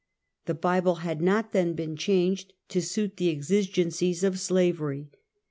[0.47, 5.11] The Bible had not then been changed to suit the exig encies of slavery.